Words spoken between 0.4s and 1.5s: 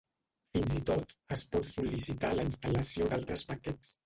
Fins i tot, es